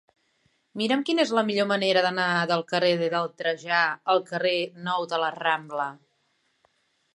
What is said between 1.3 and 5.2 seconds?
la millor manera d'anar del carrer de Trajà al carrer Nou